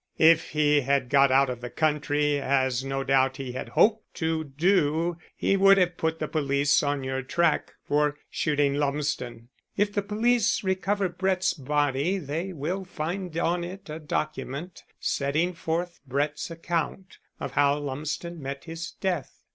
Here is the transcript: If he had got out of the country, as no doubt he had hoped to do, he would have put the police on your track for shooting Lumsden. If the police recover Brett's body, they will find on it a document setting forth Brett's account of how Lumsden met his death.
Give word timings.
If 0.17 0.49
he 0.53 0.81
had 0.81 1.09
got 1.09 1.31
out 1.31 1.51
of 1.51 1.61
the 1.61 1.69
country, 1.69 2.39
as 2.41 2.83
no 2.83 3.03
doubt 3.03 3.37
he 3.37 3.51
had 3.51 3.69
hoped 3.69 4.15
to 4.15 4.45
do, 4.45 5.17
he 5.35 5.55
would 5.55 5.77
have 5.77 5.95
put 5.97 6.17
the 6.17 6.27
police 6.27 6.81
on 6.81 7.03
your 7.03 7.21
track 7.21 7.75
for 7.83 8.17
shooting 8.27 8.73
Lumsden. 8.73 9.49
If 9.77 9.93
the 9.93 10.01
police 10.01 10.63
recover 10.63 11.07
Brett's 11.07 11.53
body, 11.53 12.17
they 12.17 12.51
will 12.51 12.83
find 12.83 13.37
on 13.37 13.63
it 13.63 13.91
a 13.91 13.99
document 13.99 14.81
setting 14.99 15.53
forth 15.53 15.99
Brett's 16.07 16.49
account 16.49 17.19
of 17.39 17.51
how 17.51 17.77
Lumsden 17.77 18.41
met 18.41 18.63
his 18.63 18.89
death. 18.93 19.43